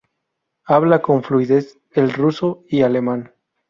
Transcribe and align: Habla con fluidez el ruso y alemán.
Habla 0.63 1.03
con 1.03 1.21
fluidez 1.21 1.77
el 1.91 2.11
ruso 2.11 2.63
y 2.67 2.81
alemán. 2.81 3.35